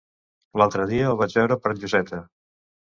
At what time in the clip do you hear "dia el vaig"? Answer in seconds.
0.93-1.37